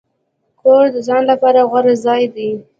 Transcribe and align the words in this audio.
کور 0.61 0.83
د 0.95 0.97
ځان 1.07 1.23
لپاره 1.31 1.61
غوره 1.69 1.93
ځای 2.05 2.23
دی. 2.35 2.49